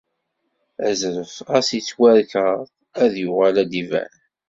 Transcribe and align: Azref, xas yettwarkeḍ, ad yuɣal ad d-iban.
Azref, 0.87 1.31
xas 1.49 1.69
yettwarkeḍ, 1.75 2.59
ad 3.03 3.13
yuɣal 3.23 3.55
ad 3.63 3.67
d-iban. 3.71 4.13